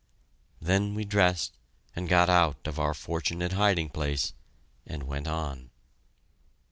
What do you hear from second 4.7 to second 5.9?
and went on.